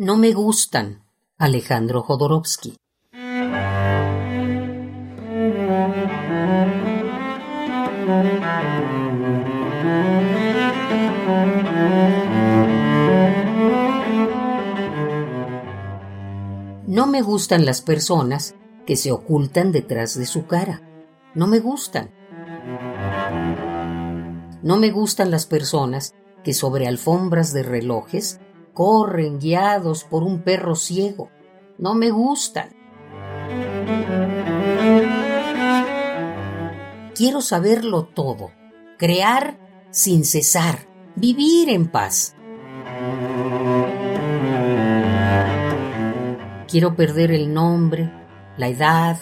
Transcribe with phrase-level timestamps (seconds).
[0.00, 1.02] No me gustan.
[1.38, 2.76] Alejandro Jodorowsky.
[16.86, 18.54] No me gustan las personas
[18.86, 20.80] que se ocultan detrás de su cara.
[21.34, 22.12] No me gustan.
[24.62, 28.38] No me gustan las personas que sobre alfombras de relojes
[28.78, 31.30] corren guiados por un perro ciego.
[31.78, 32.68] No me gustan.
[37.12, 38.52] Quiero saberlo todo,
[38.96, 39.58] crear
[39.90, 40.86] sin cesar,
[41.16, 42.36] vivir en paz.
[46.68, 48.12] Quiero perder el nombre,
[48.56, 49.18] la edad,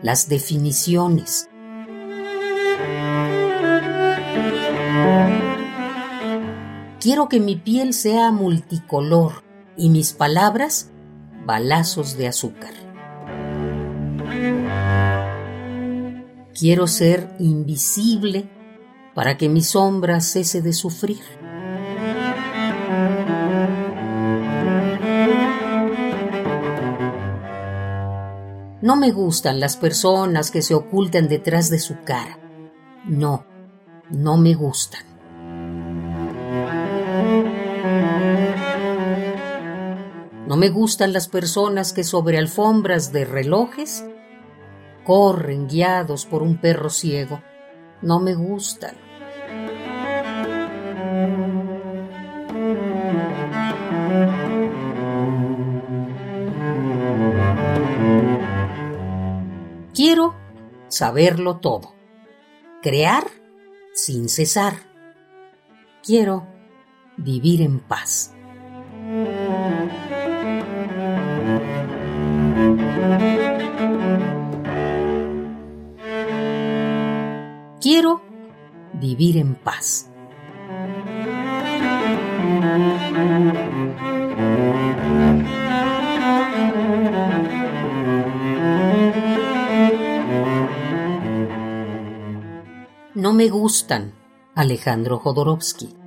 [0.00, 1.50] las definiciones.
[7.04, 9.44] Quiero que mi piel sea multicolor
[9.76, 10.90] y mis palabras
[11.44, 12.72] balazos de azúcar.
[16.58, 18.48] Quiero ser invisible
[19.14, 21.20] para que mi sombra cese de sufrir.
[28.80, 32.38] No me gustan las personas que se ocultan detrás de su cara.
[33.04, 33.44] No,
[34.08, 35.13] no me gustan.
[40.54, 44.04] No me gustan las personas que sobre alfombras de relojes
[45.02, 47.42] corren guiados por un perro ciego.
[48.02, 48.94] No me gustan.
[59.92, 60.36] Quiero
[60.86, 61.96] saberlo todo.
[62.80, 63.24] Crear
[63.92, 64.74] sin cesar.
[66.04, 66.46] Quiero
[67.16, 68.33] vivir en paz.
[77.84, 78.22] Quiero
[78.94, 80.10] vivir en paz.
[93.14, 94.14] No me gustan,
[94.54, 96.03] Alejandro Jodorowsky.